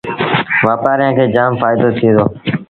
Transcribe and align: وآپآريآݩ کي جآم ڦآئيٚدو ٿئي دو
وآپآريآݩ 0.65 1.15
کي 1.17 1.25
جآم 1.35 1.51
ڦآئيٚدو 1.61 1.87
ٿئي 1.97 2.09
دو 2.15 2.25